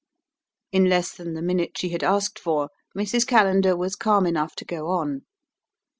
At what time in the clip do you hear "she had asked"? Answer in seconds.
1.77-2.39